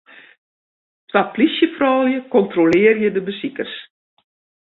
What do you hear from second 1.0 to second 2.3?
Twa plysjefroulju